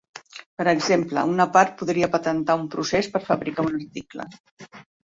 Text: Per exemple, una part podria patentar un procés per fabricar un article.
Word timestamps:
Per 0.61 0.63
exemple, 0.71 1.25
una 1.35 1.47
part 1.57 1.77
podria 1.83 2.11
patentar 2.17 2.59
un 2.63 2.67
procés 2.77 3.13
per 3.15 3.25
fabricar 3.31 3.71
un 3.71 3.75
article. 3.79 4.29